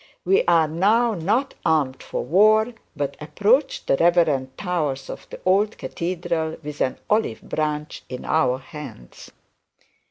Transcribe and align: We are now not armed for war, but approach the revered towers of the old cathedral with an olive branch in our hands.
We 0.25 0.43
are 0.45 0.67
now 0.67 1.13
not 1.13 1.53
armed 1.63 2.01
for 2.01 2.23
war, 2.25 2.73
but 2.95 3.15
approach 3.21 3.85
the 3.85 3.97
revered 3.97 4.57
towers 4.57 5.11
of 5.11 5.29
the 5.29 5.39
old 5.45 5.77
cathedral 5.77 6.57
with 6.63 6.81
an 6.81 6.97
olive 7.07 7.43
branch 7.43 8.01
in 8.09 8.25
our 8.25 8.57
hands. 8.57 9.29